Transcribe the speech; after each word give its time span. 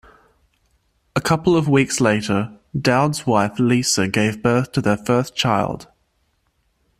A 1.15 1.21
couple 1.21 1.55
of 1.55 1.67
weeks 1.69 2.01
later, 2.01 2.57
Dowd's 2.75 3.27
wife 3.27 3.59
Lisa 3.59 4.07
gave 4.07 4.41
birth 4.41 4.71
to 4.71 4.81
their 4.81 4.97
first 4.97 5.35
child. 5.35 5.89